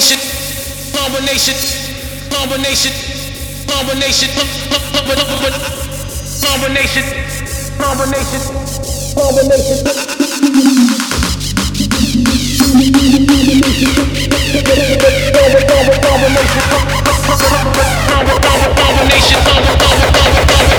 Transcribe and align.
combination, 0.00 0.18
combination, 0.96 1.54
combination, 2.32 2.92
combination, 3.68 4.30
combination, 6.40 7.04
combination, 7.76 8.40
combination, 9.12 9.80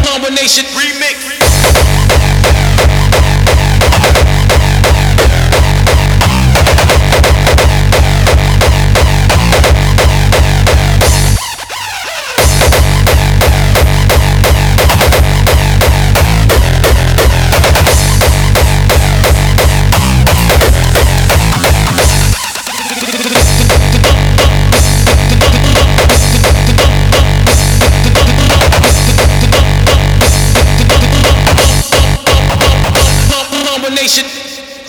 combination, 0.03 0.65
remix. 0.75 1.31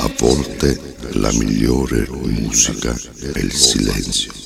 A 0.04 0.10
volte 0.18 0.96
la 1.12 1.30
migliore 1.30 2.08
musica 2.10 2.90
è 2.90 3.38
il 3.38 3.52
silenzio. 3.52 4.41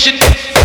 Shit. 0.00 0.59